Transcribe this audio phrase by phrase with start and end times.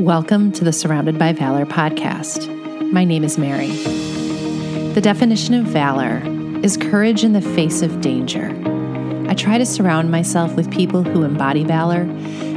[0.00, 2.48] Welcome to the Surrounded by Valor podcast.
[2.90, 3.68] My name is Mary.
[4.94, 6.22] The definition of valor
[6.64, 8.48] is courage in the face of danger.
[9.28, 12.04] I try to surround myself with people who embody valor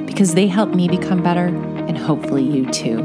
[0.05, 3.03] because they help me become better and hopefully you too.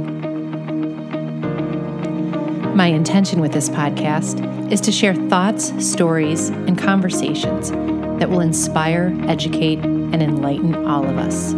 [2.76, 7.72] My intention with this podcast is to share thoughts, stories, and conversations
[8.20, 11.54] that will inspire, educate, and enlighten all of us.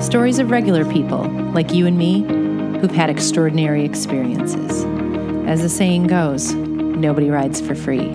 [0.00, 2.22] Stories of regular people like you and me
[2.80, 4.84] who've had extraordinary experiences.
[5.48, 8.12] As the saying goes, nobody rides for free.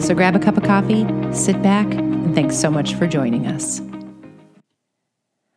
[0.00, 3.80] So grab a cup of coffee, sit back, and thanks so much for joining us.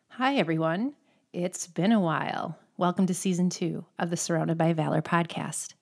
[0.09, 0.93] Hi, everyone.
[1.33, 2.57] It's been a while.
[2.77, 5.73] Welcome to season two of the Surrounded by Valor podcast.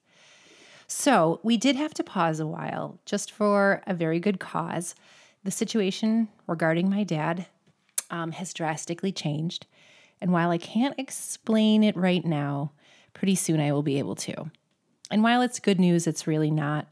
[0.88, 4.96] So, we did have to pause a while just for a very good cause.
[5.44, 7.46] The situation regarding my dad
[8.10, 9.66] um, has drastically changed.
[10.22, 12.72] And while I can't explain it right now,
[13.14, 14.52] pretty soon I will be able to.
[15.12, 16.92] And while it's good news, it's really not,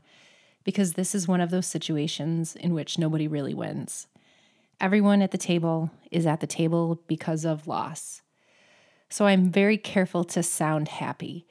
[0.63, 4.07] because this is one of those situations in which nobody really wins.
[4.79, 8.21] Everyone at the table is at the table because of loss.
[9.09, 11.47] So I'm very careful to sound happy.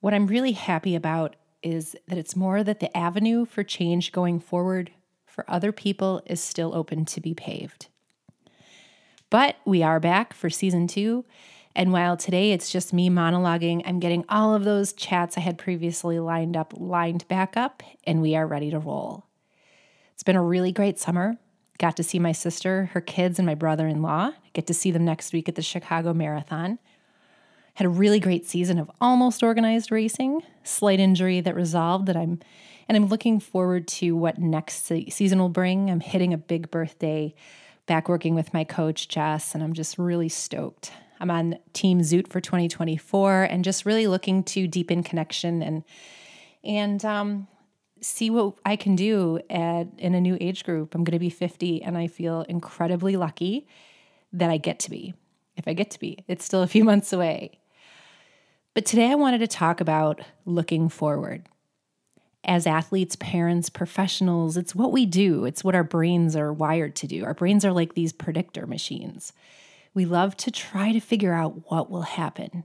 [0.00, 4.40] What I'm really happy about is that it's more that the avenue for change going
[4.40, 4.90] forward
[5.26, 7.86] for other people is still open to be paved.
[9.32, 11.24] But we are back for season two.
[11.74, 15.56] And while today it's just me monologuing, I'm getting all of those chats I had
[15.56, 19.24] previously lined up lined back up, and we are ready to roll.
[20.12, 21.38] It's been a really great summer.
[21.78, 24.32] Got to see my sister, her kids, and my brother in law.
[24.52, 26.78] Get to see them next week at the Chicago Marathon.
[27.76, 32.40] Had a really great season of almost organized racing, slight injury that resolved that I'm
[32.86, 35.90] and I'm looking forward to what next season will bring.
[35.90, 37.34] I'm hitting a big birthday
[37.92, 40.92] back working with my coach, Jess, and I'm just really stoked.
[41.20, 45.84] I'm on Team Zoot for 2024 and just really looking to deepen connection and
[46.64, 47.48] and um,
[48.00, 50.94] see what I can do at, in a new age group.
[50.94, 53.68] I'm going to be 50 and I feel incredibly lucky
[54.32, 55.12] that I get to be.
[55.58, 57.60] If I get to be, it's still a few months away.
[58.72, 61.46] But today I wanted to talk about looking forward
[62.44, 65.44] as athletes, parents, professionals, it's what we do.
[65.44, 67.24] It's what our brains are wired to do.
[67.24, 69.32] Our brains are like these predictor machines.
[69.94, 72.64] We love to try to figure out what will happen.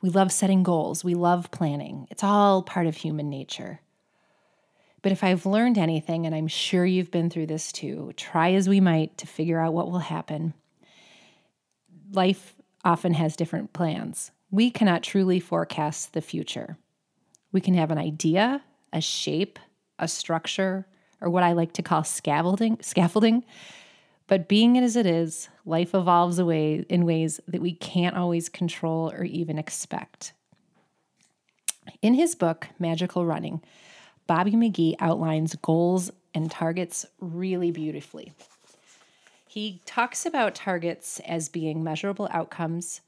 [0.00, 1.04] We love setting goals.
[1.04, 2.06] We love planning.
[2.10, 3.80] It's all part of human nature.
[5.02, 8.68] But if I've learned anything, and I'm sure you've been through this too, try as
[8.68, 10.54] we might to figure out what will happen,
[12.12, 12.54] life
[12.84, 14.30] often has different plans.
[14.50, 16.76] We cannot truly forecast the future.
[17.52, 18.62] We can have an idea
[18.92, 19.58] a shape,
[19.98, 20.86] a structure,
[21.20, 23.44] or what I like to call scaffolding, scaffolding.
[24.26, 28.48] But being it as it is, life evolves away in ways that we can't always
[28.48, 30.32] control or even expect.
[32.00, 33.60] In his book, Magical Running,
[34.26, 38.32] Bobby McGee outlines goals and targets really beautifully.
[39.48, 43.00] He talks about targets as being measurable outcomes,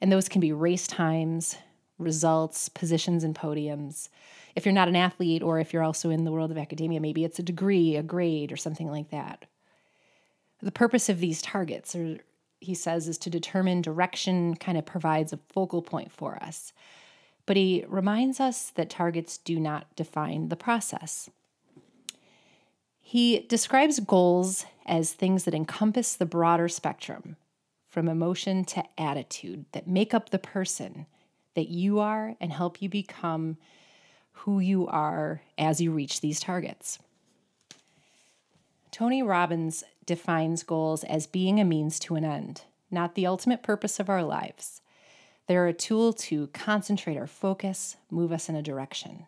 [0.00, 1.58] and those can be race times,
[1.98, 4.08] results, positions, and podiums
[4.54, 7.24] if you're not an athlete or if you're also in the world of academia, maybe
[7.24, 9.46] it's a degree, a grade, or something like that.
[10.62, 12.18] The purpose of these targets, or
[12.60, 16.72] he says, is to determine direction, kind of provides a focal point for us.
[17.46, 21.28] But he reminds us that targets do not define the process.
[23.00, 27.36] He describes goals as things that encompass the broader spectrum,
[27.88, 31.06] from emotion to attitude, that make up the person
[31.54, 33.56] that you are and help you become
[34.32, 36.98] who you are as you reach these targets.
[38.90, 43.98] Tony Robbins defines goals as being a means to an end, not the ultimate purpose
[43.98, 44.82] of our lives.
[45.46, 49.26] They're a tool to concentrate our focus, move us in a direction.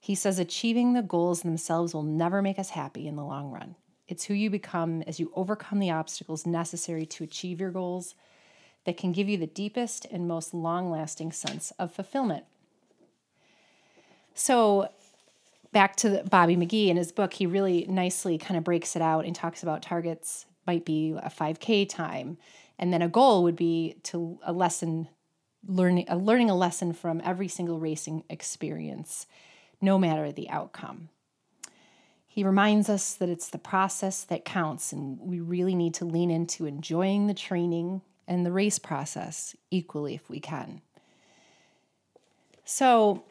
[0.00, 3.74] He says achieving the goals themselves will never make us happy in the long run.
[4.06, 8.14] It's who you become as you overcome the obstacles necessary to achieve your goals
[8.88, 12.46] that can give you the deepest and most long lasting sense of fulfillment.
[14.32, 14.88] So
[15.72, 19.26] back to Bobby McGee in his book, he really nicely kind of breaks it out
[19.26, 22.38] and talks about targets might be a 5K time,
[22.78, 25.08] and then a goal would be to a lesson
[25.66, 29.26] learning learning a lesson from every single racing experience,
[29.82, 31.10] no matter the outcome.
[32.26, 36.30] He reminds us that it's the process that counts, and we really need to lean
[36.30, 40.80] into enjoying the training and the race process equally if we can.
[42.64, 43.24] So,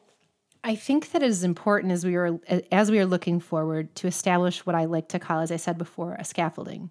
[0.63, 2.39] I think that it is important as we are
[2.71, 5.77] as we are looking forward to establish what I like to call, as I said
[5.77, 6.89] before, a scaffolding.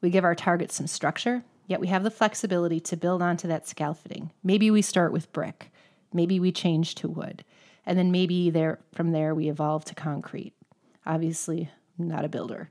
[0.00, 3.68] We give our targets some structure, Yet we have the flexibility to build onto that
[3.68, 4.30] scaffolding.
[4.42, 5.70] Maybe we start with brick,
[6.12, 7.44] maybe we change to wood,
[7.86, 10.52] and then maybe there from there we evolve to concrete.
[11.06, 12.70] Obviously, I'm not a builder.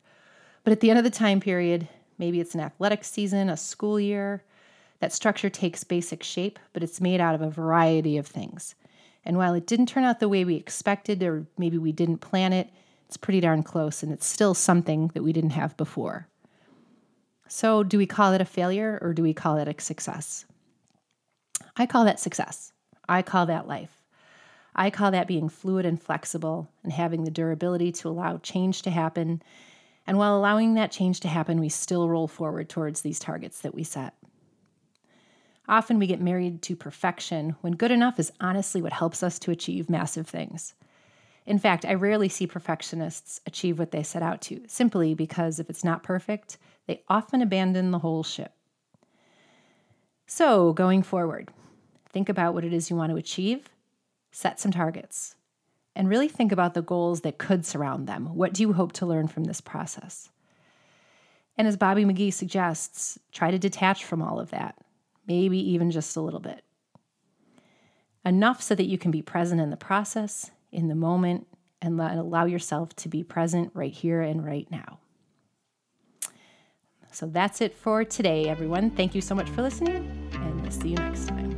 [0.63, 3.99] But at the end of the time period, maybe it's an athletic season, a school
[3.99, 4.43] year,
[5.01, 8.75] that structure takes basic shape, but it's made out of a variety of things.
[9.25, 12.53] And while it didn't turn out the way we expected, or maybe we didn't plan
[12.53, 12.69] it,
[13.07, 16.27] it's pretty darn close, and it's still something that we didn't have before.
[17.47, 20.45] So, do we call it a failure or do we call it a success?
[21.75, 22.71] I call that success.
[23.09, 24.03] I call that life.
[24.75, 28.91] I call that being fluid and flexible and having the durability to allow change to
[28.91, 29.41] happen.
[30.07, 33.75] And while allowing that change to happen, we still roll forward towards these targets that
[33.75, 34.13] we set.
[35.71, 39.51] Often we get married to perfection when good enough is honestly what helps us to
[39.51, 40.73] achieve massive things.
[41.45, 45.69] In fact, I rarely see perfectionists achieve what they set out to, simply because if
[45.69, 46.57] it's not perfect,
[46.87, 48.51] they often abandon the whole ship.
[50.27, 51.51] So, going forward,
[52.09, 53.69] think about what it is you want to achieve,
[54.33, 55.35] set some targets,
[55.95, 58.35] and really think about the goals that could surround them.
[58.35, 60.29] What do you hope to learn from this process?
[61.57, 64.75] And as Bobby McGee suggests, try to detach from all of that
[65.31, 66.63] maybe even just a little bit.
[68.25, 71.47] Enough so that you can be present in the process, in the moment,
[71.81, 74.99] and allow yourself to be present right here and right now.
[77.11, 78.91] So that's it for today, everyone.
[78.91, 81.50] Thank you so much for listening, and we'll see you next time.